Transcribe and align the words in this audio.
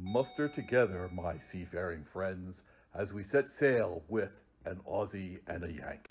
Muster 0.00 0.46
together, 0.46 1.10
my 1.12 1.38
seafaring 1.38 2.04
friends, 2.04 2.62
as 2.94 3.12
we 3.12 3.24
set 3.24 3.48
sail 3.48 4.04
with 4.08 4.42
an 4.64 4.80
Aussie 4.88 5.40
and 5.48 5.64
a 5.64 5.72
Yank. 5.72 6.06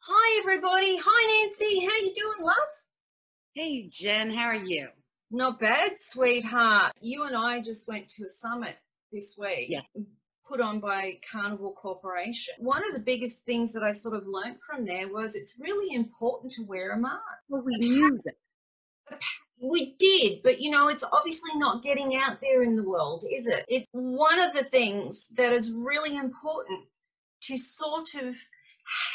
Hi, 0.00 0.40
everybody. 0.40 0.98
Hi, 1.00 1.46
Nancy. 1.46 1.86
How 1.86 1.96
you 2.04 2.12
doing, 2.12 2.44
love? 2.44 2.56
Hey, 3.54 3.86
Jen, 3.88 4.32
how 4.32 4.46
are 4.46 4.56
you? 4.56 4.88
Not 5.30 5.60
bad, 5.60 5.96
sweetheart. 5.96 6.92
You 7.00 7.22
and 7.24 7.36
I 7.36 7.60
just 7.60 7.86
went 7.86 8.08
to 8.08 8.24
a 8.24 8.28
summit 8.28 8.76
this 9.12 9.38
week. 9.40 9.66
Yeah. 9.68 9.82
Put 10.48 10.60
on 10.60 10.80
by 10.80 11.20
Carnival 11.30 11.72
Corporation. 11.72 12.54
One 12.58 12.82
of 12.88 12.94
the 12.94 13.00
biggest 13.00 13.44
things 13.44 13.72
that 13.74 13.84
I 13.84 13.92
sort 13.92 14.16
of 14.16 14.26
learnt 14.26 14.58
from 14.68 14.84
there 14.84 15.06
was 15.08 15.36
it's 15.36 15.56
really 15.60 15.94
important 15.94 16.52
to 16.54 16.64
wear 16.64 16.90
a 16.90 16.98
mask. 16.98 17.22
Well, 17.48 17.62
we 17.62 17.76
knew 17.76 18.18
that. 18.24 19.20
We 19.60 19.94
did, 19.98 20.42
but 20.42 20.60
you 20.60 20.70
know, 20.70 20.88
it's 20.88 21.04
obviously 21.04 21.56
not 21.56 21.82
getting 21.82 22.16
out 22.16 22.40
there 22.40 22.62
in 22.62 22.76
the 22.76 22.88
world, 22.88 23.24
is 23.30 23.46
it? 23.46 23.64
It's 23.68 23.86
one 23.92 24.38
of 24.38 24.52
the 24.52 24.64
things 24.64 25.28
that 25.36 25.52
is 25.52 25.72
really 25.72 26.14
important 26.14 26.84
to 27.42 27.56
sort 27.56 28.14
of 28.14 28.34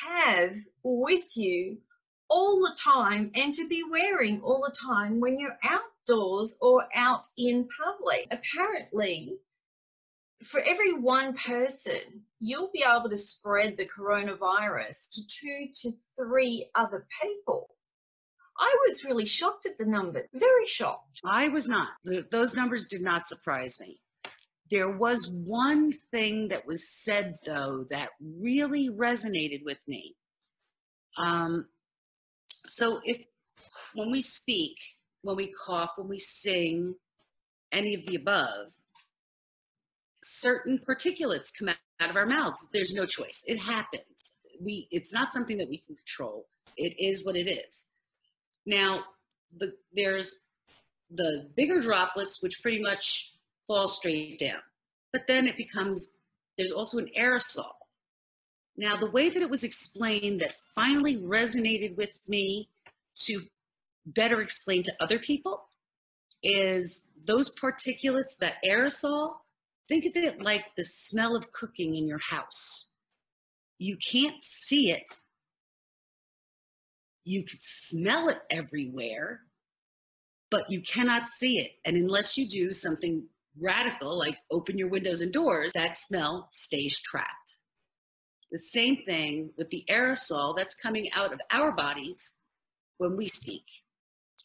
have 0.04 0.56
with 0.84 1.38
you 1.38 1.78
all 2.30 2.62
the 2.62 2.76
time 2.78 3.32
and 3.36 3.54
to 3.54 3.68
be 3.68 3.84
wearing 3.84 4.42
all 4.42 4.62
the 4.62 4.76
time 4.76 5.20
when 5.20 5.38
you're 5.38 5.60
outdoors 5.64 6.58
or 6.62 6.88
out 6.96 7.26
in 7.38 7.68
public. 7.68 8.28
Apparently, 8.32 9.38
for 10.44 10.60
every 10.62 10.94
one 10.94 11.36
person, 11.36 12.26
you'll 12.40 12.72
be 12.74 12.84
able 12.84 13.10
to 13.10 13.18
spread 13.18 13.78
the 13.78 13.86
coronavirus 13.86 15.12
to 15.12 15.28
two 15.28 15.68
to 15.82 15.92
three 16.18 16.70
other 16.74 17.06
people. 17.22 17.70
I 18.62 18.76
was 18.88 19.04
really 19.04 19.26
shocked 19.26 19.66
at 19.66 19.80
the 19.80 19.88
number, 19.88 20.28
very 20.34 20.68
shocked. 20.68 21.20
I 21.26 21.50
was 21.50 21.68
not. 21.68 21.90
Those 22.30 22.56
numbers 22.56 22.86
did 22.86 23.02
not 23.02 23.26
surprise 23.26 23.80
me. 23.82 24.00
There 24.70 24.96
was 24.96 25.28
one 25.46 25.92
thing 25.92 26.50
that 26.50 26.68
was 26.68 26.88
said, 26.88 27.40
though, 27.44 27.86
that 27.90 28.10
really 28.22 28.90
resonated 28.90 29.66
with 29.66 29.80
me. 29.88 30.16
Um, 31.18 31.70
so, 32.48 33.00
if 33.04 33.18
when 33.96 34.12
we 34.12 34.22
speak, 34.22 34.78
when 35.24 35.36
we 35.36 35.52
cough, 35.66 35.94
when 35.98 36.08
we 36.08 36.20
sing, 36.20 36.96
any 37.72 37.96
of 37.96 38.06
the 38.06 38.16
above, 38.16 38.72
certain 40.22 40.80
particulates 40.88 41.52
come 41.58 41.70
out 42.00 42.10
of 42.10 42.16
our 42.16 42.28
mouths. 42.28 42.70
There's 42.72 42.94
no 42.94 43.08
choice. 43.08 43.44
It 43.48 43.60
happens. 43.60 44.38
We. 44.64 44.88
It's 44.92 45.14
not 45.14 45.34
something 45.34 45.58
that 45.58 45.68
we 45.70 45.80
can 45.80 45.96
control. 45.96 46.46
It 46.78 46.94
is 47.00 47.26
what 47.26 47.36
it 47.36 47.50
is. 47.50 47.91
Now, 48.66 49.04
the, 49.56 49.74
there's 49.94 50.44
the 51.10 51.50
bigger 51.56 51.80
droplets, 51.80 52.42
which 52.42 52.62
pretty 52.62 52.82
much 52.82 53.34
fall 53.68 53.88
straight 53.88 54.40
down. 54.40 54.62
But 55.12 55.28
then 55.28 55.48
it 55.48 55.58
becomes, 55.58 56.18
there's 56.58 56.72
also 56.72 56.98
an 56.98 57.10
aerosol. 57.18 57.72
Now, 58.78 58.96
the 58.96 59.12
way 59.12 59.30
that 59.30 59.42
it 59.42 59.50
was 59.50 59.64
explained 59.64 60.42
that 60.42 60.54
finally 60.54 61.18
resonated 61.18 61.98
with 61.98 62.20
me 62.28 62.70
to 63.26 63.44
better 64.06 64.42
explain 64.42 64.84
to 64.84 64.94
other 65.00 65.20
people 65.20 65.68
is 66.42 67.10
those 67.26 67.54
particulates, 67.54 68.38
that 68.40 68.56
aerosol, 68.66 69.36
think 69.88 70.06
of 70.06 70.16
it 70.16 70.42
like 70.42 70.76
the 70.76 70.84
smell 70.84 71.36
of 71.36 71.52
cooking 71.52 71.96
in 71.96 72.08
your 72.08 72.18
house. 72.18 72.94
You 73.78 73.98
can't 73.98 74.44
see 74.44 74.92
it, 74.92 75.20
you 77.24 77.44
could 77.44 77.62
smell 77.62 78.30
it 78.30 78.40
everywhere, 78.50 79.42
but 80.50 80.70
you 80.70 80.82
cannot 80.82 81.28
see 81.28 81.60
it. 81.60 81.72
And 81.86 81.96
unless 81.98 82.38
you 82.38 82.48
do 82.48 82.72
something 82.72 83.28
radical, 83.60 84.18
like 84.18 84.38
open 84.52 84.78
your 84.78 84.90
windows 84.90 85.22
and 85.22 85.32
doors, 85.32 85.72
that 85.74 85.96
smell 85.96 86.48
stays 86.52 87.00
trapped. 87.00 87.58
The 88.52 88.58
same 88.58 88.98
thing 88.98 89.52
with 89.58 89.70
the 89.70 89.86
aerosol 89.90 90.56
that's 90.56 90.76
coming 90.76 91.12
out 91.14 91.34
of 91.34 91.40
our 91.52 91.72
bodies 91.72 92.38
when 92.98 93.16
we 93.16 93.28
speak 93.28 93.66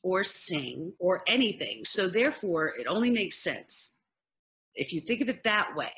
or 0.02 0.22
sing 0.22 0.92
or 1.00 1.22
anything. 1.26 1.84
So, 1.84 2.06
therefore, 2.06 2.72
it 2.78 2.86
only 2.86 3.10
makes 3.10 3.42
sense 3.42 3.98
if 4.74 4.92
you 4.92 5.00
think 5.00 5.22
of 5.22 5.28
it 5.28 5.42
that 5.42 5.74
way. 5.74 5.92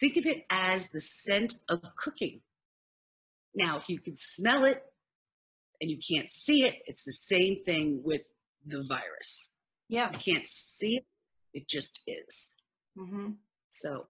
Think 0.00 0.16
of 0.16 0.26
it 0.26 0.44
as 0.48 0.88
the 0.88 1.00
scent 1.00 1.54
of 1.68 1.82
cooking. 1.96 2.40
Now, 3.54 3.76
if 3.76 3.90
you 3.90 3.98
can 3.98 4.16
smell 4.16 4.64
it, 4.64 4.82
and 5.80 5.90
you 5.90 5.98
can't 5.98 6.30
see 6.30 6.64
it, 6.64 6.76
it's 6.86 7.04
the 7.04 7.12
same 7.12 7.56
thing 7.56 8.02
with 8.04 8.30
the 8.64 8.82
virus. 8.82 9.56
Yeah. 9.88 10.10
You 10.12 10.18
can't 10.18 10.46
see 10.46 10.96
it, 10.96 11.06
it 11.54 11.68
just 11.68 12.00
is. 12.06 12.54
hmm 12.96 13.30
So 13.68 14.06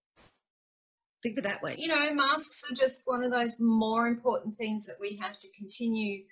think 1.22 1.38
of 1.38 1.44
it 1.44 1.48
that 1.48 1.62
way. 1.62 1.76
You 1.78 1.88
know, 1.88 2.14
masks 2.14 2.70
are 2.70 2.74
just 2.74 3.02
one 3.06 3.24
of 3.24 3.30
those 3.30 3.58
more 3.58 4.06
important 4.06 4.54
things 4.54 4.86
that 4.86 4.96
we 5.00 5.16
have 5.16 5.38
to 5.38 5.48
continue 5.56 6.24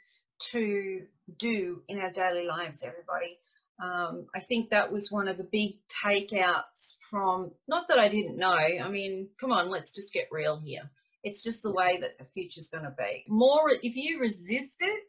to 0.51 1.03
do 1.39 1.83
in 1.89 2.01
our 2.01 2.11
daily 2.11 2.47
lives, 2.47 2.83
everybody. 2.83 3.39
Um, 3.83 4.27
I 4.35 4.41
think 4.41 4.71
that 4.71 4.91
was 4.91 5.13
one 5.13 5.29
of 5.29 5.37
the 5.37 5.49
big 5.51 5.77
takeouts 6.03 6.97
from, 7.11 7.51
not 7.69 7.89
that 7.89 7.99
I 7.99 8.09
didn't 8.09 8.39
know, 8.39 8.55
I 8.55 8.89
mean, 8.89 9.29
come 9.39 9.53
on, 9.53 9.71
let's 9.71 9.95
just 9.95 10.15
get 10.15 10.29
real 10.31 10.59
here. 10.59 10.91
It's 11.23 11.43
just 11.43 11.63
the 11.63 11.73
way 11.73 11.99
that 12.01 12.19
the 12.19 12.25
future's 12.25 12.69
going 12.69 12.85
to 12.85 12.95
be. 12.97 13.25
More, 13.29 13.71
if 13.71 13.97
you 13.97 14.21
resist 14.21 14.79
it, 14.81 15.01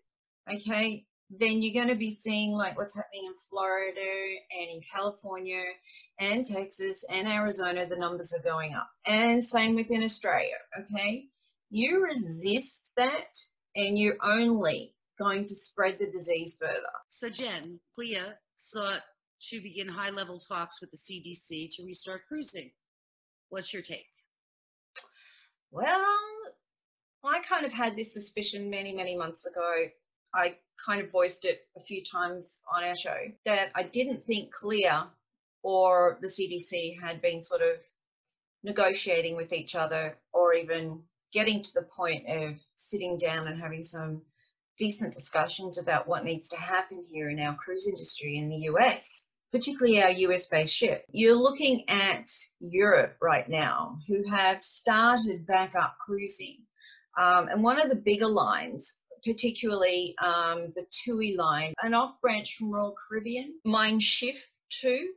okay, 0.54 1.06
then 1.30 1.62
you're 1.62 1.74
going 1.74 1.94
to 1.94 2.00
be 2.00 2.12
seeing 2.12 2.54
like 2.54 2.78
what's 2.78 2.96
happening 2.96 3.26
in 3.26 3.34
Florida 3.50 4.00
and 4.60 4.70
in 4.70 4.82
California 4.82 5.64
and 6.20 6.46
Texas 6.46 7.06
and 7.12 7.28
Arizona, 7.28 7.86
the 7.88 7.98
numbers 7.98 8.34
are 8.34 8.44
going 8.44 8.74
up. 8.74 8.90
And 9.06 9.44
same 9.44 9.76
within 9.76 10.04
Australia, 10.04 10.56
okay? 10.80 11.26
You 11.70 12.04
resist 12.04 12.94
that 12.96 13.34
and 13.76 14.00
you're 14.00 14.18
only 14.24 14.94
going 15.20 15.44
to 15.44 15.56
spread 15.56 16.00
the 16.00 16.10
disease 16.10 16.58
further. 16.60 16.82
So 17.08 17.30
Jen, 17.30 17.80
CLIA 17.96 18.36
sought 18.56 19.02
to 19.50 19.62
begin 19.62 19.88
high 19.88 20.12
level 20.12 20.40
talks 20.40 20.80
with 20.80 20.92
the 20.92 20.98
CDC 20.98 21.70
to 21.76 21.84
restart 21.86 22.22
cruising. 22.28 22.72
What's 23.50 23.74
your 23.74 23.84
take? 23.84 24.08
Well, 25.72 26.06
I 27.24 27.42
kind 27.42 27.66
of 27.66 27.74
had 27.74 27.96
this 27.96 28.14
suspicion 28.14 28.70
many, 28.70 28.94
many 28.94 29.18
months 29.18 29.46
ago. 29.46 29.86
I 30.34 30.58
kind 30.86 31.02
of 31.02 31.12
voiced 31.12 31.46
it 31.46 31.62
a 31.76 31.80
few 31.80 32.04
times 32.04 32.62
on 32.74 32.84
our 32.84 32.96
show 32.96 33.18
that 33.46 33.72
I 33.76 33.84
didn't 33.84 34.24
think 34.24 34.54
CLIA 34.54 35.08
or 35.64 36.18
the 36.22 36.28
CDC 36.28 37.00
had 37.02 37.22
been 37.22 37.42
sort 37.42 37.62
of 37.62 37.84
negotiating 38.64 39.36
with 39.36 39.54
each 39.54 39.76
other 39.76 40.18
or 40.34 40.54
even 40.54 41.02
getting 41.34 41.62
to 41.62 41.74
the 41.74 41.88
point 41.96 42.26
of 42.28 42.60
sitting 42.76 43.18
down 43.18 43.48
and 43.48 43.60
having 43.60 43.84
some 43.84 44.22
decent 44.78 45.14
discussions 45.14 45.78
about 45.78 46.08
what 46.08 46.24
needs 46.24 46.50
to 46.50 46.58
happen 46.58 47.04
here 47.12 47.30
in 47.30 47.40
our 47.40 47.56
cruise 47.56 47.88
industry 47.88 48.38
in 48.38 48.50
the 48.50 48.68
US, 48.72 49.30
particularly 49.52 50.02
our 50.02 50.12
US 50.12 50.48
based 50.48 50.76
ship. 50.76 51.04
You're 51.12 51.36
looking 51.36 51.90
at 51.90 52.30
Europe 52.60 53.18
right 53.22 53.48
now 53.50 54.00
who 54.08 54.24
have 54.30 54.62
started 54.62 55.46
back 55.46 55.76
up 55.76 55.98
cruising. 56.00 56.60
Um, 57.18 57.48
and 57.48 57.64
one 57.64 57.82
of 57.82 57.90
the 57.90 57.96
bigger 57.96 58.28
lines, 58.28 59.02
particularly 59.28 60.16
um, 60.24 60.72
the 60.74 60.86
TUI 60.90 61.36
line, 61.36 61.74
an 61.84 61.94
off 61.94 62.20
branch 62.22 62.56
from 62.56 62.72
Royal 62.72 62.96
Caribbean, 62.96 63.60
Mein 63.66 64.00
Schiff 64.00 64.50
2, 64.82 65.10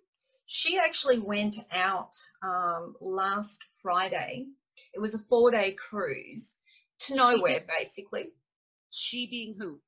she 0.46 0.78
actually 0.78 1.20
went 1.20 1.56
out 1.70 2.16
um, 2.42 2.96
last 3.00 3.64
Friday. 3.82 4.46
It 4.92 5.00
was 5.00 5.14
a 5.14 5.24
four 5.28 5.52
day 5.52 5.72
cruise 5.72 6.56
to 7.00 7.14
nowhere, 7.14 7.64
basically. 7.68 8.32
She 8.90 9.28
being 9.28 9.54
who? 9.58 9.80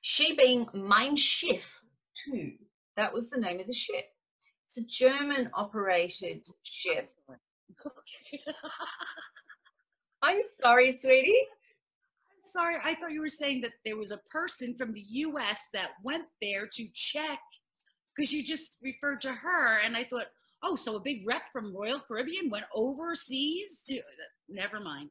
She 0.00 0.34
being 0.34 0.66
Mein 0.72 1.16
Schiff 1.16 1.82
2. 2.24 2.52
That 2.96 3.12
was 3.12 3.28
the 3.28 3.40
name 3.40 3.60
of 3.60 3.66
the 3.66 3.74
ship. 3.74 4.06
It's 4.66 4.80
a 4.80 4.86
German 4.86 5.50
operated 5.54 6.46
ship. 6.62 7.06
Okay. 7.84 8.42
I'm 10.22 10.40
sorry, 10.40 10.90
sweetie. 10.90 11.46
Sorry, 12.42 12.76
I 12.82 12.94
thought 12.94 13.12
you 13.12 13.20
were 13.20 13.28
saying 13.28 13.62
that 13.62 13.72
there 13.84 13.96
was 13.96 14.10
a 14.10 14.20
person 14.30 14.74
from 14.74 14.92
the 14.92 15.04
US 15.08 15.68
that 15.72 15.90
went 16.02 16.24
there 16.40 16.66
to 16.66 16.88
check 16.94 17.40
because 18.14 18.32
you 18.32 18.42
just 18.42 18.78
referred 18.82 19.20
to 19.22 19.32
her, 19.32 19.78
and 19.78 19.96
I 19.96 20.04
thought, 20.04 20.26
oh, 20.62 20.74
so 20.74 20.96
a 20.96 21.00
big 21.00 21.26
rep 21.26 21.52
from 21.52 21.74
Royal 21.76 22.00
Caribbean 22.00 22.50
went 22.50 22.64
overseas 22.74 23.84
to. 23.86 24.00
Never 24.48 24.80
mind. 24.80 25.10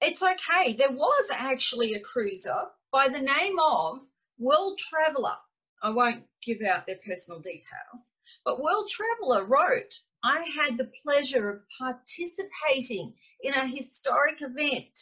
It's 0.00 0.22
okay. 0.22 0.74
There 0.74 0.92
was 0.92 1.30
actually 1.32 1.94
a 1.94 2.00
cruiser 2.00 2.66
by 2.92 3.08
the 3.08 3.20
name 3.20 3.56
of 3.58 4.00
World 4.38 4.78
Traveller. 4.78 5.36
I 5.82 5.90
won't 5.90 6.24
give 6.42 6.62
out 6.62 6.86
their 6.86 6.98
personal 7.04 7.40
details, 7.40 8.14
but 8.44 8.60
World 8.60 8.88
Traveller 8.88 9.44
wrote, 9.44 9.98
I 10.22 10.46
had 10.56 10.76
the 10.76 10.90
pleasure 11.02 11.50
of 11.50 11.62
participating 11.78 13.14
in 13.42 13.54
a 13.54 13.66
historic 13.66 14.40
event, 14.40 14.98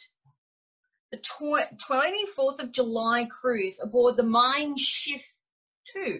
the 1.13 1.19
tw- 1.19 1.77
24th 1.87 2.63
of 2.63 2.71
July 2.71 3.25
cruise 3.25 3.79
aboard 3.79 4.17
the 4.17 4.23
Mein 4.23 4.75
Schiff 4.77 5.31
2, 5.93 6.19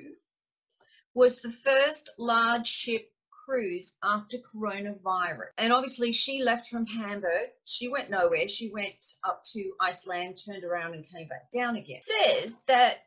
was 1.16 1.42
the 1.42 1.50
first 1.50 2.12
large 2.20 2.68
ship 2.68 3.12
cruise 3.32 3.98
after 4.04 4.38
coronavirus. 4.38 5.50
And 5.58 5.74
obviously, 5.74 6.12
she 6.12 6.44
left 6.44 6.70
from 6.70 6.86
Hamburg. 6.86 7.50
She 7.66 7.88
went 7.88 8.12
nowhere. 8.12 8.48
She 8.48 8.72
went 8.72 8.94
up 9.24 9.44
to 9.54 9.74
Iceland, 9.80 10.38
turned 10.46 10.64
around, 10.64 10.94
and 10.94 11.10
came 11.10 11.28
back 11.28 11.50
down 11.50 11.76
again. 11.76 12.02
says 12.04 12.64
that 12.68 13.04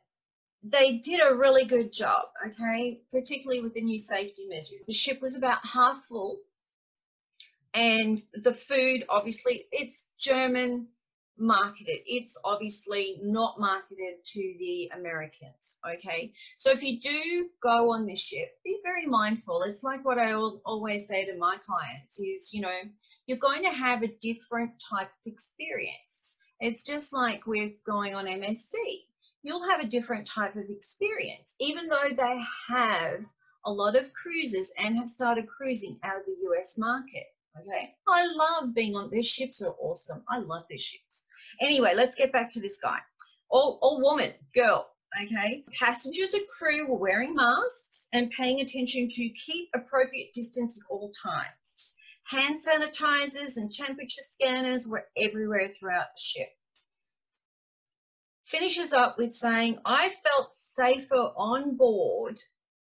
they 0.65 0.99
did 0.99 1.21
a 1.21 1.37
really 1.37 1.67
good 1.67 1.93
job, 1.93 2.25
okay, 2.49 3.01
particularly 3.13 3.63
with 3.63 3.75
the 3.75 3.83
new 3.83 3.99
safety 3.99 4.47
measures. 4.49 4.87
The 4.89 4.93
ship 4.93 5.23
was 5.23 5.37
about 5.37 5.65
half 5.65 6.05
full, 6.09 6.41
and 7.73 8.21
the 8.35 8.53
food, 8.53 9.05
obviously, 9.09 9.67
it's 9.71 10.09
German 10.19 10.89
marketed. 11.39 12.01
It's 12.07 12.39
obviously 12.45 13.19
not 13.23 13.61
marketed 13.61 14.25
to 14.25 14.55
the 14.59 14.91
Americans. 14.95 15.79
Okay. 15.95 16.33
So 16.57 16.71
if 16.71 16.83
you 16.83 16.99
do 17.01 17.49
go 17.63 17.93
on 17.93 18.07
this 18.07 18.21
ship, 18.21 18.49
be 18.65 18.79
very 18.83 19.07
mindful. 19.07 19.63
It's 19.63 19.85
like 19.85 20.05
what 20.05 20.19
I 20.19 20.33
always 20.33 21.07
say 21.07 21.27
to 21.27 21.37
my 21.37 21.57
clients 21.65 22.19
is, 22.21 22.53
you 22.53 22.63
know, 22.63 22.79
you're 23.27 23.39
going 23.39 23.65
to 23.65 23.71
have 23.71 24.03
a 24.03 24.15
different 24.21 24.73
type 24.91 25.09
of 25.09 25.33
experience. 25.33 26.27
It's 26.61 26.85
just 26.85 27.13
like 27.13 27.47
with 27.47 27.85
going 27.85 28.15
on 28.15 28.27
MSC. 28.27 28.75
You'll 29.43 29.69
have 29.69 29.81
a 29.81 29.87
different 29.87 30.27
type 30.27 30.57
of 30.57 30.71
experience, 30.71 31.55
even 31.61 31.89
though 31.89 32.09
they 32.17 32.43
have 32.69 33.21
a 33.65 33.71
lot 33.71 33.97
of 33.97 34.13
cruises 34.13 34.73
and 34.79 34.97
have 34.97 35.09
started 35.09 35.47
cruising 35.49 35.99
out 36.03 36.21
of 36.21 36.27
the 36.27 36.37
US 36.51 36.79
market. 36.79 37.27
Okay. 37.61 37.95
I 38.07 38.27
love 38.35 38.75
being 38.75 38.95
on, 38.97 39.11
these 39.11 39.29
ships 39.29 39.63
are 39.63 39.75
awesome. 39.81 40.23
I 40.29 40.39
love 40.39 40.65
these 40.69 40.83
ships. 40.83 41.26
Anyway, 41.61 41.93
let's 41.95 42.17
get 42.17 42.33
back 42.33 42.51
to 42.53 42.61
this 42.61 42.79
guy. 42.79 42.99
All, 43.49 43.79
all 43.81 44.01
woman, 44.03 44.33
girl, 44.55 44.87
okay? 45.23 45.65
Passengers 45.79 46.35
and 46.35 46.47
crew 46.49 46.89
were 46.89 46.99
wearing 46.99 47.35
masks 47.35 48.09
and 48.13 48.31
paying 48.31 48.61
attention 48.61 49.09
to 49.09 49.29
keep 49.31 49.69
appropriate 49.75 50.33
distance 50.35 50.79
at 50.79 50.91
all 50.91 51.13
times. 51.13 51.97
Hand 52.25 52.59
sanitizers 52.59 53.57
and 53.57 53.73
temperature 53.73 54.21
scanners 54.21 54.87
were 54.87 55.07
everywhere 55.17 55.69
throughout 55.69 56.09
the 56.15 56.21
ship. 56.21 56.49
Finishes 58.47 58.93
up 58.93 59.17
with 59.19 59.33
saying, 59.33 59.79
I 59.85 60.09
felt 60.09 60.55
safer 60.55 61.15
on 61.37 61.77
board 61.77 62.41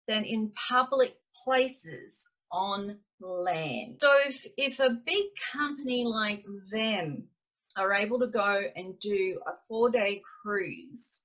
than 0.07 0.25
in 0.25 0.51
public 0.69 1.15
places 1.43 2.27
on 2.51 2.99
land. 3.19 3.97
So 4.01 4.11
if, 4.27 4.47
if 4.57 4.79
a 4.79 4.89
big 4.89 5.25
company 5.51 6.05
like 6.05 6.43
them 6.71 7.27
are 7.77 7.93
able 7.93 8.19
to 8.19 8.27
go 8.27 8.61
and 8.75 8.99
do 8.99 9.39
a 9.45 9.51
four 9.67 9.89
day 9.89 10.21
cruise 10.41 11.23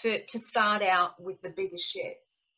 for, 0.00 0.16
to 0.16 0.38
start 0.38 0.82
out 0.82 1.20
with 1.22 1.40
the 1.42 1.50
bigger 1.50 1.78
ships, 1.78 2.50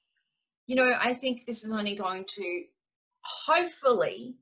you 0.66 0.76
know, 0.76 0.96
I 0.98 1.14
think 1.14 1.46
this 1.46 1.64
is 1.64 1.72
only 1.72 1.96
going 1.96 2.24
to 2.36 2.64
hopefully 3.22 4.36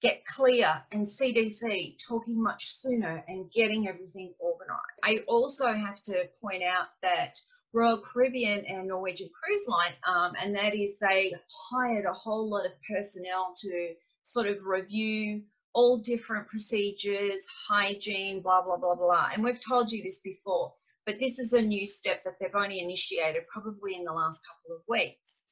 get 0.00 0.24
CLIA 0.26 0.84
and 0.92 1.06
CDC 1.06 1.96
talking 2.06 2.40
much 2.40 2.66
sooner 2.66 3.24
and 3.26 3.50
getting 3.50 3.88
everything 3.88 4.32
organized. 4.38 4.80
I 5.02 5.24
also 5.26 5.72
have 5.72 6.00
to 6.02 6.28
point 6.40 6.62
out 6.62 6.86
that 7.02 7.40
Royal 7.72 7.98
Caribbean 7.98 8.64
and 8.66 8.88
Norwegian 8.88 9.28
Cruise 9.28 9.66
Line, 9.68 9.92
um, 10.06 10.32
and 10.42 10.54
that 10.56 10.74
is 10.74 10.98
they 10.98 11.32
hired 11.70 12.06
a 12.06 12.12
whole 12.12 12.48
lot 12.48 12.64
of 12.64 12.72
personnel 12.88 13.54
to 13.60 13.94
sort 14.22 14.46
of 14.46 14.64
review 14.64 15.42
all 15.72 15.98
different 15.98 16.48
procedures, 16.48 17.46
hygiene, 17.68 18.40
blah, 18.40 18.62
blah, 18.62 18.76
blah, 18.76 18.94
blah. 18.94 19.28
And 19.32 19.42
we've 19.42 19.64
told 19.64 19.90
you 19.90 20.02
this 20.02 20.20
before, 20.20 20.72
but 21.06 21.18
this 21.18 21.38
is 21.38 21.52
a 21.52 21.62
new 21.62 21.86
step 21.86 22.24
that 22.24 22.34
they've 22.40 22.54
only 22.54 22.80
initiated 22.80 23.46
probably 23.48 23.94
in 23.94 24.04
the 24.04 24.12
last 24.12 24.42
couple 24.46 24.76
of 24.76 24.82
weeks. 24.88 25.44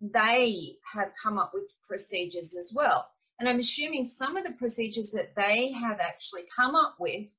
They 0.00 0.76
have 0.94 1.12
come 1.22 1.38
up 1.38 1.52
with 1.54 1.76
procedures 1.86 2.56
as 2.56 2.72
well. 2.74 3.08
And 3.38 3.48
I'm 3.48 3.58
assuming 3.58 4.04
some 4.04 4.36
of 4.36 4.44
the 4.44 4.52
procedures 4.52 5.12
that 5.12 5.34
they 5.34 5.72
have 5.72 5.98
actually 6.00 6.44
come 6.54 6.74
up 6.74 6.96
with 6.98 7.34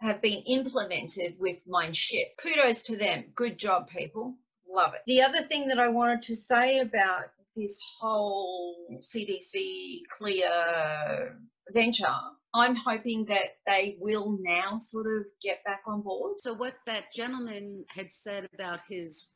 have 0.00 0.20
been 0.20 0.42
implemented 0.46 1.36
with 1.38 1.62
Mein 1.66 1.92
Schiff. 1.92 2.28
Kudos 2.42 2.82
to 2.84 2.96
them. 2.96 3.24
Good 3.34 3.58
job, 3.58 3.88
people. 3.88 4.34
Love 4.68 4.94
it. 4.94 5.02
The 5.06 5.22
other 5.22 5.40
thing 5.40 5.68
that 5.68 5.78
I 5.78 5.88
wanted 5.88 6.22
to 6.22 6.36
say 6.36 6.80
about 6.80 7.26
this 7.54 7.80
whole 8.00 8.98
CDC 9.00 10.02
CLIA 10.10 11.36
venture, 11.74 12.06
I'm 12.54 12.76
hoping 12.76 13.24
that 13.26 13.56
they 13.66 13.96
will 14.00 14.38
now 14.40 14.76
sort 14.76 15.06
of 15.06 15.24
get 15.42 15.64
back 15.64 15.82
on 15.86 16.02
board. 16.02 16.34
So 16.38 16.54
what 16.54 16.74
that 16.86 17.12
gentleman 17.12 17.84
had 17.88 18.10
said 18.10 18.48
about 18.54 18.80
his 18.88 19.32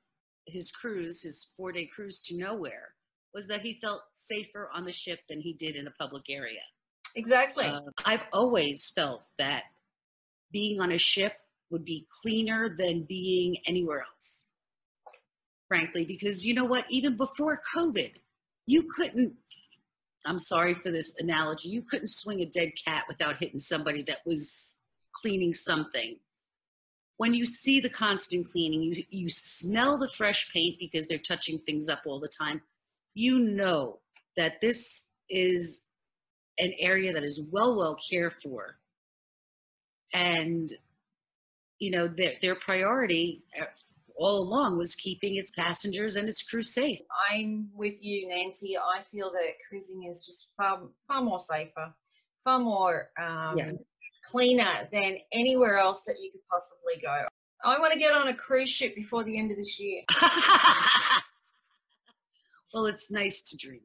his 0.47 0.71
cruise, 0.71 1.23
his 1.23 1.53
four 1.57 1.73
day 1.73 1.87
cruise 1.87 2.23
to 2.23 2.37
nowhere, 2.37 2.95
was 3.35 3.49
that 3.49 3.61
he 3.61 3.75
felt 3.75 4.03
safer 4.13 4.71
on 4.73 4.85
the 4.85 4.93
ship 4.93 5.21
than 5.29 5.41
he 5.41 5.53
did 5.53 5.77
in 5.77 5.87
a 5.87 5.91
public 5.91 6.31
area. 6.31 6.63
Exactly. 7.17 7.67
Uh, 7.67 7.81
I've 8.05 8.25
always 8.33 8.91
felt 8.91 9.23
that 9.39 9.65
being 10.53 10.81
on 10.81 10.93
a 10.93 10.99
ship 10.99 11.35
would 11.71 11.85
be 11.85 12.07
cleaner 12.23 12.75
than 12.75 13.03
being 13.03 13.57
anywhere 13.67 14.05
else. 14.13 14.49
Frankly, 15.69 16.07
because 16.07 16.47
you 16.47 16.55
know 16.55 16.65
what? 16.65 16.87
Even 16.89 17.17
before 17.17 17.61
COVID, 17.77 18.15
you 18.67 18.85
couldn't 18.97 19.35
I'm 20.27 20.39
sorry 20.39 20.75
for 20.75 20.91
this 20.91 21.19
analogy. 21.21 21.69
You 21.69 21.83
couldn't 21.83 22.09
swing 22.09 22.41
a 22.41 22.47
dead 22.47 22.73
cat 22.85 23.05
without 23.09 23.37
hitting 23.37 23.59
somebody 23.59 24.03
that 24.03 24.19
was 24.27 24.83
cleaning 25.13 25.55
something. 25.55 26.17
When 27.17 27.35
you 27.35 27.47
see 27.47 27.81
the 27.81 27.89
constant 27.89 28.51
cleaning, 28.51 28.83
you, 28.83 29.03
you 29.11 29.29
smell 29.29 29.99
the 29.99 30.09
fresh 30.09 30.53
paint 30.53 30.77
because 30.79 31.07
they're 31.07 31.19
touching 31.19 31.59
things 31.59 31.89
up 31.89 32.03
all 32.07 32.21
the 32.21 32.29
time. 32.29 32.63
You 33.15 33.39
know 33.39 33.99
that 34.37 34.61
this 34.61 35.13
is 35.29 35.87
an 36.59 36.73
area 36.79 37.13
that 37.13 37.25
is 37.25 37.43
well, 37.51 37.77
well 37.77 37.97
cared 38.11 38.33
for. 38.33 38.79
And, 40.15 40.73
you 41.79 41.91
know, 41.91 42.09
their, 42.09 42.33
their 42.41 42.55
priority 42.55 43.43
uh, 43.61 43.65
all 44.19 44.43
along 44.43 44.77
was 44.77 44.95
keeping 44.95 45.37
its 45.37 45.53
passengers 45.53 46.17
and 46.17 46.29
its 46.29 46.43
crew 46.43 46.63
safe. 46.63 46.99
I'm 47.31 47.71
with 47.75 48.05
you, 48.05 48.29
Nancy. 48.29 48.77
I 48.77 49.01
feel 49.03 49.31
that 49.31 49.53
cruising 49.69 50.05
is 50.05 50.27
just 50.27 50.51
far, 50.57 50.83
far 51.07 51.23
more 51.23 51.41
safer, 51.41 51.95
far 52.45 52.59
more 52.59 53.11
um, 53.19 53.57
yeah. 53.57 53.71
cleaner 54.25 54.89
than 54.93 55.19
anywhere 55.33 55.79
else 55.79 56.05
that 56.05 56.17
you 56.21 56.31
could 56.33 56.41
possibly 56.51 57.01
go. 57.01 57.27
I 57.65 57.79
want 57.79 57.93
to 57.93 57.99
get 57.99 58.15
on 58.15 58.29
a 58.29 58.35
cruise 58.35 58.69
ship 58.69 58.95
before 58.95 59.25
the 59.25 59.39
end 59.39 59.51
of 59.51 59.57
this 59.57 59.81
year. 59.81 60.03
well, 62.75 62.87
it's 62.87 63.11
nice 63.11 63.43
to 63.43 63.57
dream. 63.57 63.81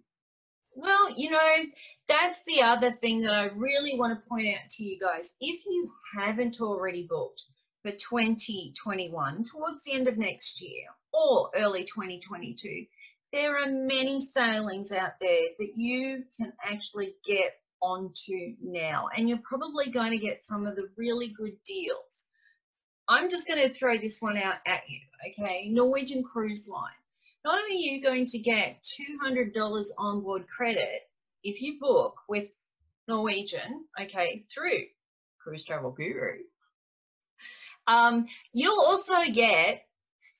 Well, 0.76 1.14
you 1.16 1.30
know, 1.30 1.66
that's 2.08 2.46
the 2.46 2.64
other 2.64 2.90
thing 2.90 3.22
that 3.22 3.34
I 3.34 3.46
really 3.56 3.98
want 3.98 4.18
to 4.18 4.30
point 4.30 4.48
out 4.48 4.68
to 4.68 4.84
you 4.84 5.00
guys. 5.00 5.36
If 5.40 5.64
you 5.66 5.92
haven't 6.18 6.60
already 6.62 7.08
booked, 7.08 7.44
for 7.84 7.92
2021 7.92 9.44
towards 9.44 9.84
the 9.84 9.94
end 9.94 10.08
of 10.08 10.18
next 10.18 10.62
year 10.62 10.88
or 11.12 11.52
early 11.56 11.84
2022, 11.84 12.86
there 13.32 13.58
are 13.58 13.70
many 13.70 14.20
sailings 14.20 14.92
out 14.92 15.20
there 15.20 15.48
that 15.60 15.74
you 15.76 16.24
can 16.38 16.54
actually 16.64 17.16
get 17.26 17.56
onto 17.82 18.56
now, 18.62 19.10
and 19.16 19.28
you're 19.28 19.38
probably 19.40 19.90
going 19.90 20.12
to 20.12 20.18
get 20.18 20.44
some 20.44 20.66
of 20.66 20.76
the 20.76 20.90
really 20.96 21.28
good 21.28 21.58
deals. 21.66 22.26
I'm 23.08 23.30
just 23.30 23.48
going 23.48 23.62
to 23.62 23.70
throw 23.70 23.98
this 23.98 24.22
one 24.22 24.38
out 24.38 24.56
at 24.66 24.84
you, 24.88 25.00
okay? 25.30 25.68
Norwegian 25.70 26.24
Cruise 26.24 26.70
Line. 26.70 26.92
Not 27.44 27.60
only 27.62 27.76
are 27.76 27.92
you 27.96 28.02
going 28.02 28.26
to 28.28 28.40
get 28.40 28.86
$200 29.28 29.86
onboard 29.98 30.48
credit 30.48 31.02
if 31.44 31.62
you 31.62 31.78
book 31.80 32.16
with 32.30 32.50
Norwegian, 33.08 33.84
okay, 34.00 34.46
through 34.50 34.86
Cruise 35.40 35.66
Travel 35.66 35.92
Guru, 35.92 36.38
um, 37.88 38.28
you'll 38.54 38.82
also 38.82 39.32
get 39.32 39.86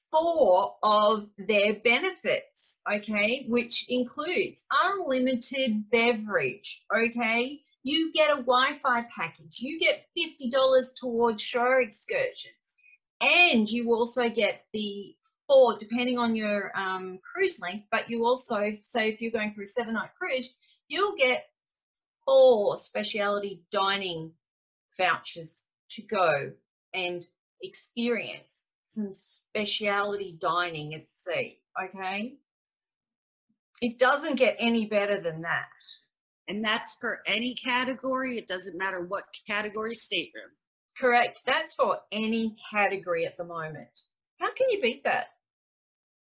four 0.10 0.76
of 0.84 1.28
their 1.38 1.74
benefits, 1.74 2.80
okay, 2.92 3.46
which 3.48 3.88
includes 3.90 4.66
unlimited 4.84 5.90
beverage, 5.92 6.84
okay. 6.96 7.62
You 7.86 8.14
get 8.14 8.30
a 8.30 8.36
Wi 8.36 8.76
Fi 8.82 9.02
package, 9.14 9.60
you 9.60 9.80
get 9.80 10.06
$50 10.18 10.96
towards 10.96 11.42
shore 11.42 11.82
excursions, 11.82 12.54
and 13.20 13.70
you 13.70 13.94
also 13.94 14.30
get 14.30 14.66
the 14.72 15.16
four, 15.48 15.76
depending 15.78 16.18
on 16.18 16.36
your 16.36 16.72
um, 16.80 17.20
cruise 17.20 17.60
length, 17.60 17.88
but 17.92 18.10
you 18.10 18.26
also, 18.26 18.72
say, 18.80 19.10
if 19.10 19.22
you're 19.22 19.32
going 19.32 19.52
for 19.52 19.64
a 19.64 19.68
seven 19.68 19.96
night 19.96 20.12
cruise, 20.18 20.56
you'll 20.88 21.16
get 21.16 21.48
four 22.26 22.78
specialty 22.78 23.64
dining 23.72 24.32
vouchers 24.98 25.66
to 25.90 26.02
go 26.04 26.54
and 26.94 27.26
experience 27.62 28.66
some 28.84 29.14
speciality 29.14 30.38
dining 30.40 30.94
at 30.94 31.10
sea. 31.10 31.60
Okay. 31.84 32.36
It 33.82 33.98
doesn't 33.98 34.38
get 34.38 34.56
any 34.60 34.86
better 34.86 35.20
than 35.20 35.42
that. 35.42 35.66
And 36.48 36.64
that's 36.64 36.96
for 37.00 37.22
any 37.26 37.56
category. 37.56 38.38
It 38.38 38.48
doesn't 38.48 38.78
matter 38.78 39.04
what 39.06 39.24
category 39.48 39.96
stateroom. 39.96 40.52
Correct. 40.98 41.40
That's 41.46 41.74
for 41.74 42.00
any 42.12 42.56
category 42.72 43.26
at 43.26 43.38
the 43.38 43.46
moment. 43.46 44.02
How 44.40 44.54
can 44.54 44.70
you 44.70 44.82
beat 44.82 45.04
that? 45.06 45.28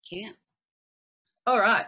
Can't. 0.08 0.36
All 1.46 1.58
right. 1.58 1.86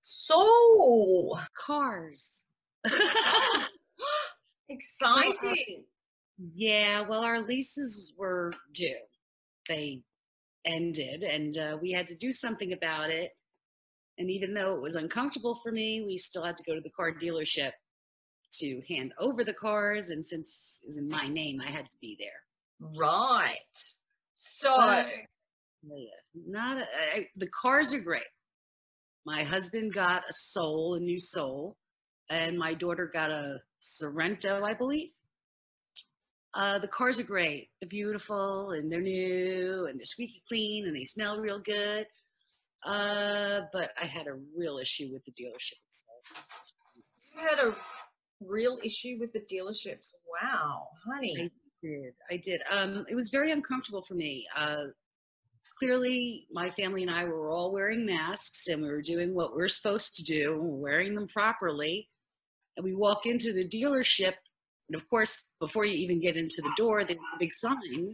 So 0.00 1.38
Cars. 1.54 2.46
exciting. 4.68 5.84
Yeah, 6.42 7.02
well, 7.08 7.20
our 7.20 7.40
leases 7.40 8.14
were 8.16 8.52
due. 8.72 8.98
They 9.68 10.02
ended, 10.64 11.22
and 11.22 11.56
uh, 11.56 11.78
we 11.80 11.92
had 11.92 12.08
to 12.08 12.16
do 12.16 12.32
something 12.32 12.72
about 12.72 13.10
it. 13.10 13.30
And 14.18 14.28
even 14.30 14.52
though 14.52 14.74
it 14.74 14.82
was 14.82 14.96
uncomfortable 14.96 15.54
for 15.54 15.70
me, 15.72 16.02
we 16.04 16.16
still 16.18 16.44
had 16.44 16.56
to 16.56 16.64
go 16.64 16.74
to 16.74 16.80
the 16.80 16.90
car 16.90 17.12
dealership 17.12 17.70
to 18.58 18.82
hand 18.88 19.12
over 19.18 19.44
the 19.44 19.54
cars. 19.54 20.10
And 20.10 20.24
since 20.24 20.80
it 20.82 20.88
was 20.88 20.98
in 20.98 21.08
my 21.08 21.26
name, 21.28 21.60
I 21.60 21.70
had 21.70 21.88
to 21.90 21.96
be 22.00 22.18
there. 22.18 22.90
Right. 23.00 23.48
So 24.36 24.74
Uh, 24.74 25.04
Yeah, 25.84 26.06
not 26.34 26.78
a, 26.78 26.86
I, 27.14 27.28
the 27.36 27.48
cars 27.48 27.94
are 27.94 28.00
great. 28.00 28.22
My 29.24 29.44
husband 29.44 29.94
got 29.94 30.28
a 30.28 30.32
Soul, 30.32 30.94
a 30.94 31.00
new 31.00 31.18
Soul, 31.18 31.76
and 32.28 32.58
my 32.58 32.74
daughter 32.74 33.08
got 33.12 33.30
a 33.30 33.58
Sorento, 33.80 34.62
I 34.62 34.74
believe. 34.74 35.10
Uh, 36.54 36.78
the 36.78 36.88
cars 36.88 37.18
are 37.18 37.24
great. 37.24 37.68
They're 37.80 37.88
beautiful 37.88 38.72
and 38.72 38.92
they're 38.92 39.00
new 39.00 39.86
and 39.86 39.98
they're 39.98 40.04
squeaky 40.04 40.42
clean 40.46 40.86
and 40.86 40.94
they 40.94 41.04
smell 41.04 41.40
real 41.40 41.58
good. 41.58 42.06
Uh, 42.84 43.62
but 43.72 43.92
I 44.00 44.04
had 44.04 44.26
a 44.26 44.38
real 44.56 44.78
issue 44.78 45.08
with 45.12 45.24
the 45.24 45.32
dealership 45.32 45.78
itself. 45.88 46.74
you 47.36 47.48
had 47.48 47.58
a 47.68 47.74
real 48.40 48.78
issue 48.82 49.16
with 49.20 49.32
the 49.32 49.40
dealerships. 49.40 50.12
Wow, 50.42 50.88
honey. 51.06 51.34
I 51.38 51.50
did. 51.82 52.12
I 52.30 52.36
did. 52.36 52.60
Um, 52.70 53.06
it 53.08 53.14
was 53.14 53.30
very 53.30 53.52
uncomfortable 53.52 54.02
for 54.02 54.14
me. 54.14 54.46
Uh, 54.56 54.86
clearly, 55.78 56.46
my 56.52 56.70
family 56.70 57.02
and 57.02 57.10
I 57.10 57.24
were 57.24 57.50
all 57.50 57.72
wearing 57.72 58.04
masks 58.04 58.66
and 58.68 58.82
we 58.82 58.88
were 58.88 59.02
doing 59.02 59.34
what 59.34 59.54
we're 59.54 59.68
supposed 59.68 60.16
to 60.16 60.24
do, 60.24 60.58
wearing 60.60 61.14
them 61.14 61.28
properly. 61.28 62.08
And 62.76 62.84
we 62.84 62.94
walk 62.94 63.26
into 63.26 63.52
the 63.52 63.68
dealership, 63.68 64.34
and 64.92 65.00
of 65.00 65.08
course, 65.08 65.54
before 65.60 65.84
you 65.84 65.94
even 65.94 66.20
get 66.20 66.36
into 66.36 66.60
the 66.62 66.72
door, 66.76 67.04
there's 67.04 67.18
a 67.18 67.38
big 67.38 67.52
sign, 67.52 68.08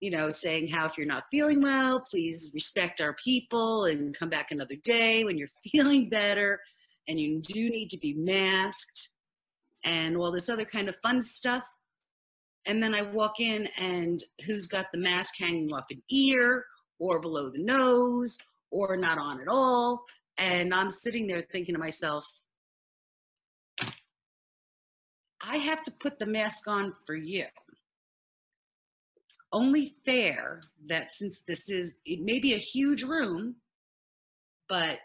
you 0.00 0.10
know, 0.10 0.30
saying 0.30 0.68
how 0.68 0.86
if 0.86 0.96
you're 0.96 1.06
not 1.06 1.24
feeling 1.30 1.62
well, 1.62 2.02
please 2.08 2.50
respect 2.54 3.00
our 3.00 3.14
people 3.22 3.86
and 3.86 4.16
come 4.16 4.28
back 4.28 4.50
another 4.50 4.76
day 4.84 5.24
when 5.24 5.36
you're 5.36 5.48
feeling 5.70 6.08
better. 6.08 6.60
And 7.08 7.20
you 7.20 7.40
do 7.40 7.70
need 7.70 7.90
to 7.90 7.98
be 7.98 8.14
masked 8.14 9.08
and 9.84 10.16
all 10.16 10.32
this 10.32 10.48
other 10.48 10.64
kind 10.64 10.88
of 10.88 10.96
fun 11.02 11.20
stuff 11.20 11.64
and 12.66 12.82
then 12.82 12.94
I 12.94 13.02
walk 13.02 13.40
in 13.40 13.68
and 13.78 14.22
who's 14.44 14.66
got 14.66 14.86
the 14.92 14.98
mask 14.98 15.34
hanging 15.38 15.72
off 15.72 15.84
an 15.90 16.02
ear 16.10 16.64
or 16.98 17.20
below 17.20 17.50
the 17.50 17.62
nose 17.62 18.36
or 18.70 18.96
not 18.96 19.18
on 19.18 19.40
at 19.40 19.48
all. 19.48 20.02
And 20.38 20.74
I'm 20.74 20.90
sitting 20.90 21.26
there 21.26 21.46
thinking 21.52 21.74
to 21.74 21.80
myself, 21.80 22.24
I 25.48 25.58
have 25.58 25.82
to 25.84 25.90
put 25.90 26.18
the 26.18 26.26
mask 26.26 26.68
on 26.68 26.92
for 27.06 27.14
you. 27.14 27.44
It's 29.24 29.38
only 29.52 29.92
fair 30.04 30.62
that 30.86 31.12
since 31.12 31.42
this 31.42 31.68
is, 31.70 31.98
it 32.04 32.20
may 32.20 32.38
be 32.38 32.54
a 32.54 32.58
huge 32.58 33.02
room, 33.02 33.56
but 34.68 34.98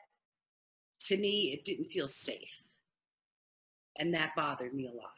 to 1.01 1.17
me, 1.17 1.53
it 1.53 1.65
didn't 1.65 1.85
feel 1.85 2.07
safe. 2.07 2.61
And 3.97 4.13
that 4.13 4.33
bothered 4.35 4.73
me 4.73 4.87
a 4.87 4.91
lot 4.95 5.11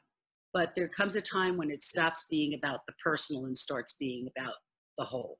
but 0.53 0.75
there 0.75 0.87
comes 0.87 1.15
a 1.15 1.21
time 1.21 1.57
when 1.57 1.71
it 1.71 1.83
stops 1.83 2.27
being 2.29 2.53
about 2.53 2.85
the 2.85 2.93
personal 3.03 3.45
and 3.45 3.57
starts 3.57 3.93
being 3.93 4.29
about 4.37 4.53
the 4.97 5.03
whole. 5.03 5.39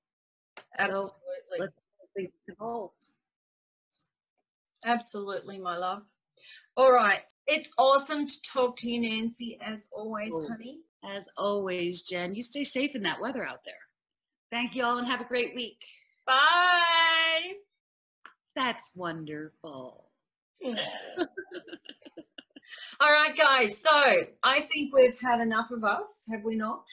So 0.76 0.84
Absolutely. 0.84 1.12
let's 1.60 1.74
think 2.16 2.32
the 2.48 2.56
whole. 2.60 2.96
Absolutely, 4.86 5.60
my 5.60 5.78
love. 5.78 6.02
All 6.78 6.92
right. 6.92 7.22
It's 7.48 7.72
awesome 7.78 8.26
to 8.28 8.42
talk 8.42 8.76
to 8.78 8.90
you, 8.92 9.02
Nancy, 9.02 9.58
as 9.62 9.88
always, 9.92 10.34
Oh. 10.36 10.48
honey. 10.48 10.80
As 11.04 11.28
always, 11.38 12.04
Jen, 12.04 12.34
you 12.34 12.42
stay 12.42 12.64
safe 12.64 12.96
in 12.96 13.04
that 13.04 13.20
weather 13.22 13.46
out 13.46 13.64
there. 13.66 13.76
Thank 14.52 14.76
you 14.76 14.84
all 14.84 14.98
and 14.98 15.08
have 15.08 15.20
a 15.22 15.26
great 15.26 15.54
week. 15.56 15.84
Bye. 16.26 17.54
That's 18.56 18.96
wonderful. 18.96 20.10
All 23.00 23.10
right, 23.10 23.36
guys. 23.36 23.82
So 23.82 23.92
I 24.44 24.62
think 24.62 24.94
we've 24.96 25.20
had 25.20 25.42
enough 25.42 25.72
of 25.72 25.84
us, 25.84 26.26
have 26.32 26.44
we 26.44 26.56
not? 26.56 26.86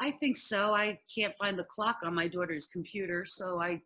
I 0.00 0.10
think 0.10 0.36
so. 0.36 0.74
I 0.74 0.98
can't 1.14 1.34
find 1.38 1.58
the 1.58 1.64
clock 1.64 2.00
on 2.04 2.14
my 2.14 2.28
daughter's 2.28 2.66
computer, 2.66 3.24
so 3.24 3.60
I 3.62 3.80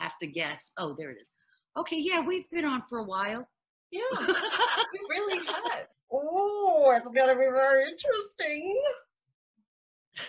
have 0.00 0.18
to 0.18 0.26
guess. 0.26 0.72
Oh, 0.76 0.94
there 0.98 1.10
it 1.12 1.20
is. 1.20 1.32
Okay, 1.78 1.96
yeah, 1.98 2.20
we've 2.20 2.50
been 2.50 2.64
on 2.64 2.82
for 2.88 2.98
a 2.98 3.04
while. 3.04 3.48
Yeah, 3.90 4.00
we 4.20 5.00
really 5.10 5.46
have. 5.46 5.86
Oh, 6.12 6.92
it's 6.96 7.10
going 7.10 7.28
to 7.28 7.34
be 7.34 7.48
very 7.52 7.84
interesting. 7.88 8.82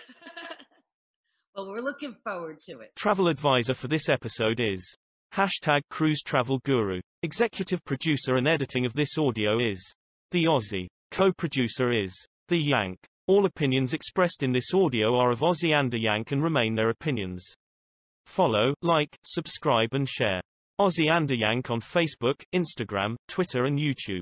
well, 1.54 1.66
we're 1.66 1.80
looking 1.80 2.14
forward 2.24 2.58
to 2.60 2.80
it. 2.80 2.92
Travel 2.96 3.28
advisor 3.28 3.74
for 3.74 3.88
this 3.88 4.08
episode 4.08 4.60
is 4.60 4.96
hashtag 5.34 5.80
cruise 5.90 6.22
travel 6.22 6.60
guru. 6.64 7.00
Executive 7.22 7.84
producer 7.84 8.36
and 8.36 8.46
editing 8.48 8.84
of 8.84 8.94
this 8.94 9.16
audio 9.18 9.58
is 9.58 9.94
the 10.30 10.44
Aussie. 10.44 10.86
Co-producer 11.10 11.92
is 11.92 12.14
the 12.48 12.58
Yank. 12.58 12.98
All 13.28 13.46
opinions 13.46 13.94
expressed 13.94 14.42
in 14.42 14.52
this 14.52 14.74
audio 14.74 15.16
are 15.16 15.30
of 15.30 15.40
Aussie 15.40 15.74
and 15.74 15.90
the 15.90 16.00
Yank 16.00 16.32
and 16.32 16.42
remain 16.42 16.74
their 16.74 16.90
opinions. 16.90 17.44
Follow, 18.26 18.74
like, 18.82 19.16
subscribe 19.22 19.94
and 19.94 20.08
share. 20.08 20.40
The 20.90 21.36
Yank 21.38 21.70
on 21.70 21.80
Facebook, 21.80 22.42
Instagram, 22.52 23.14
Twitter 23.28 23.64
and 23.64 23.78
YouTube. 23.78 24.10